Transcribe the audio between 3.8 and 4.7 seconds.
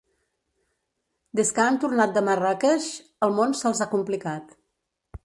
ha complicat.